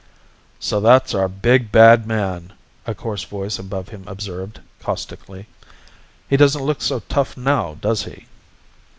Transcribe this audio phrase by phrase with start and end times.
[0.59, 2.53] "So that's our big, bad man,"
[2.87, 5.45] a coarse voice above him observed caustically.
[6.27, 8.25] "He doesn't look so tough now, does he?"